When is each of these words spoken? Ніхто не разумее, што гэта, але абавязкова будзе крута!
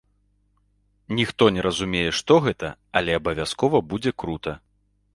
Ніхто 1.19 1.43
не 1.57 1.61
разумее, 1.67 2.03
што 2.21 2.39
гэта, 2.49 2.73
але 3.01 3.11
абавязкова 3.21 3.87
будзе 3.93 4.19
крута! 4.25 4.61